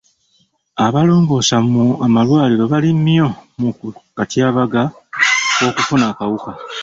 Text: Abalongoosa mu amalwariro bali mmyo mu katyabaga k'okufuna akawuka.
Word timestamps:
Abalongoosa 0.85 1.57
mu 1.71 1.85
amalwariro 2.05 2.63
bali 2.71 2.89
mmyo 2.97 3.27
mu 3.59 3.69
katyabaga 4.17 4.81
k'okufuna 5.57 6.05
akawuka. 6.11 6.51